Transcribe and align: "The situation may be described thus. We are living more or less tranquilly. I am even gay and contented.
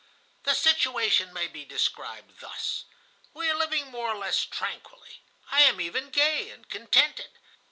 "The 0.45 0.55
situation 0.55 1.31
may 1.31 1.45
be 1.45 1.63
described 1.63 2.39
thus. 2.39 2.85
We 3.35 3.51
are 3.51 3.53
living 3.53 3.91
more 3.91 4.07
or 4.09 4.17
less 4.17 4.43
tranquilly. 4.45 5.21
I 5.51 5.61
am 5.61 5.79
even 5.79 6.09
gay 6.09 6.49
and 6.49 6.67
contented. 6.67 7.29